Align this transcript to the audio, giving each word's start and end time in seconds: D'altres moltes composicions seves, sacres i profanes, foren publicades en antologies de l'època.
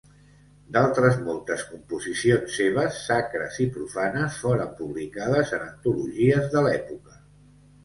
D'altres 0.77 1.19
moltes 1.27 1.65
composicions 1.73 2.55
seves, 2.61 2.97
sacres 3.11 3.61
i 3.67 3.69
profanes, 3.77 4.41
foren 4.47 4.73
publicades 4.81 5.55
en 5.61 5.69
antologies 5.69 6.53
de 6.57 6.67
l'època. 6.71 7.23